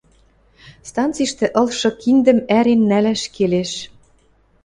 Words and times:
Станциштӹ 0.89 1.45
ылшы 1.61 1.89
киндӹм 2.01 2.39
ӓрен 2.57 2.81
нӓлӓш 2.89 3.23
келеш! 3.35 3.71